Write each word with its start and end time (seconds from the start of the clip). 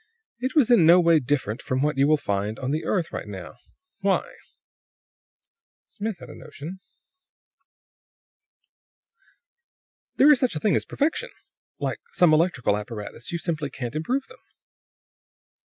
It 0.39 0.55
was 0.55 0.71
in 0.71 0.87
no 0.87 0.99
way 0.99 1.19
different 1.19 1.61
from 1.61 1.83
what 1.83 1.95
you 1.95 2.07
will 2.07 2.17
find 2.17 2.57
on 2.57 2.71
the 2.71 2.85
earth 2.85 3.11
right 3.11 3.27
now. 3.27 3.57
Why?" 3.99 4.33
Smith 5.89 6.17
had 6.17 6.27
a 6.27 6.33
notion. 6.33 6.79
"There 10.15 10.31
is 10.31 10.39
such 10.39 10.55
a 10.55 10.59
thing 10.59 10.75
as 10.75 10.85
perfection. 10.85 11.29
Like 11.77 11.99
some 12.13 12.33
electrical 12.33 12.75
apparatus; 12.77 13.31
you 13.31 13.37
simply 13.37 13.69
can't 13.69 13.93
improve 13.93 14.25
them." 14.25 14.39